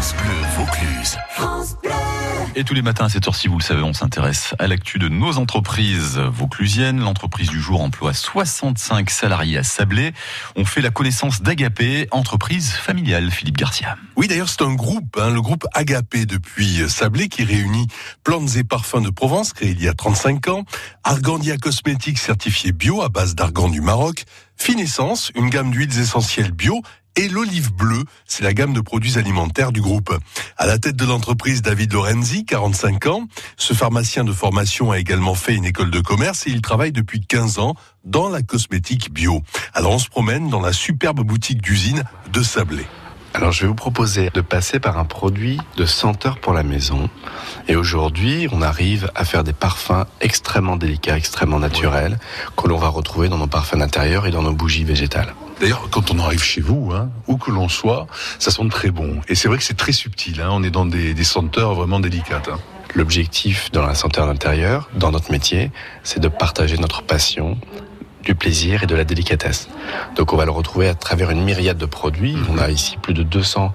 [0.00, 1.18] France Bleu Vaucluse.
[2.54, 5.10] Et tous les matins à cette heure-ci, vous le savez, on s'intéresse à l'actu de
[5.10, 7.00] nos entreprises vauclusiennes.
[7.00, 10.14] L'entreprise du jour emploie 65 salariés à Sablé.
[10.56, 13.98] On fait la connaissance d'Agapé, entreprise familiale, Philippe Garcia.
[14.16, 17.88] Oui, d'ailleurs, c'est un groupe, hein, le groupe Agapé depuis Sablé, qui réunit
[18.24, 20.64] plantes et parfums de Provence, créé il y a 35 ans,
[21.04, 24.24] Argandia Cosmétiques certifié bio à base d'argan du Maroc,
[24.56, 26.82] Finessence, une gamme d'huiles essentielles bio
[27.20, 30.16] et l'olive bleue, c'est la gamme de produits alimentaires du groupe.
[30.56, 33.28] À la tête de l'entreprise, David Lorenzi, 45 ans.
[33.58, 37.20] Ce pharmacien de formation a également fait une école de commerce et il travaille depuis
[37.20, 39.42] 15 ans dans la cosmétique bio.
[39.74, 42.86] Alors on se promène dans la superbe boutique d'usine de Sablé.
[43.32, 47.08] Alors je vais vous proposer de passer par un produit de senteur pour la maison.
[47.68, 52.18] Et aujourd'hui, on arrive à faire des parfums extrêmement délicats, extrêmement naturels,
[52.56, 55.34] que l'on va retrouver dans nos parfums d'intérieur et dans nos bougies végétales.
[55.60, 58.08] D'ailleurs, quand on arrive chez vous, hein, où que l'on soit,
[58.38, 59.20] ça sent très bon.
[59.28, 60.40] Et c'est vrai que c'est très subtil.
[60.40, 62.48] Hein, on est dans des, des senteurs vraiment délicates.
[62.48, 62.58] Hein.
[62.96, 65.70] L'objectif dans la senteur d'intérieur, dans notre métier,
[66.02, 67.56] c'est de partager notre passion
[68.22, 69.68] du plaisir et de la délicatesse.
[70.16, 72.36] Donc on va le retrouver à travers une myriade de produits.
[72.50, 73.72] On a ici plus de 200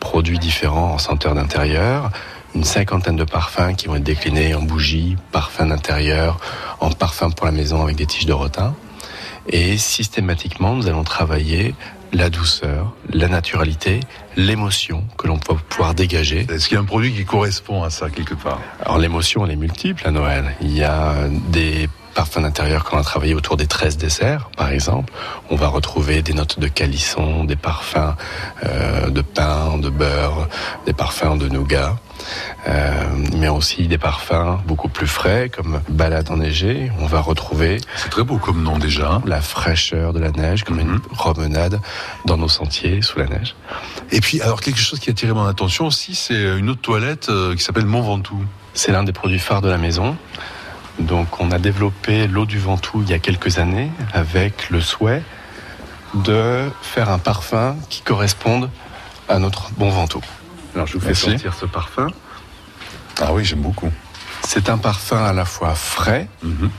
[0.00, 2.10] produits différents en senteur d'intérieur,
[2.54, 6.38] une cinquantaine de parfums qui vont être déclinés en bougies, parfums d'intérieur,
[6.80, 8.74] en parfums pour la maison avec des tiges de rotin.
[9.48, 11.74] Et systématiquement, nous allons travailler
[12.12, 14.00] la douceur, la naturalité,
[14.36, 16.46] l'émotion que l'on peut pouvoir dégager.
[16.48, 18.60] Est-ce qu'il y a un produit qui correspond à ça quelque part?
[18.80, 20.54] Alors l'émotion, elle est multiple à Noël.
[20.60, 21.14] Il y a
[21.48, 25.12] des parfums d'intérieur qu'on a travaillé autour des 13 desserts, par exemple.
[25.50, 28.14] On va retrouver des notes de calisson, des parfums
[28.64, 30.48] euh, de pain, de beurre,
[30.86, 31.96] des parfums de nougat.
[32.66, 33.02] Euh,
[33.36, 36.90] mais aussi des parfums beaucoup plus frais comme balade enneigée.
[37.00, 37.78] On va retrouver.
[37.96, 39.20] C'est très beau comme nom déjà.
[39.26, 41.80] La fraîcheur de la neige, comme une promenade
[42.24, 43.54] dans nos sentiers sous la neige.
[44.10, 47.28] Et puis, alors quelque chose qui a attiré mon attention aussi, c'est une autre toilette
[47.28, 48.44] euh, qui s'appelle Mont Ventoux.
[48.72, 50.16] C'est l'un des produits phares de la maison.
[50.98, 55.22] Donc on a développé l'eau du Ventoux il y a quelques années avec le souhait
[56.14, 58.70] de faire un parfum qui corresponde
[59.28, 60.20] à notre bon Ventoux.
[60.74, 61.30] Alors je vous fais Merci.
[61.32, 62.06] sentir ce parfum.
[63.20, 63.90] Ah oui, j'aime beaucoup.
[64.46, 66.70] C'est un parfum à la fois frais Mhm.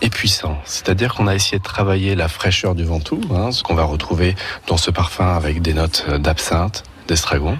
[0.00, 0.58] et puissant.
[0.64, 4.34] C'est-à-dire qu'on a essayé de travailler la fraîcheur du Ventoux, hein, ce qu'on va retrouver
[4.66, 7.58] dans ce parfum avec des notes d'absinthe, d'estragon.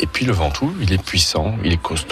[0.00, 2.08] Et puis le Ventoux, il est puissant, il est costaud.